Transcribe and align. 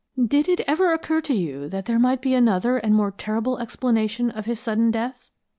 "Did 0.19 0.49
it 0.49 0.61
ever 0.61 0.93
occur 0.93 1.21
to 1.21 1.35
you 1.35 1.69
that 1.69 1.85
there 1.85 1.99
might 1.99 2.23
be 2.23 2.33
another 2.33 2.77
and 2.77 2.95
more 2.95 3.11
terrible 3.11 3.59
explanation 3.59 4.31
of 4.31 4.45
his 4.47 4.59
sudden 4.59 4.89
death?" 4.89 5.29